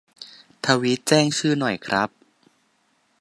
[0.65, 2.09] ทวีตแจ้งชื่อหน่อยครับ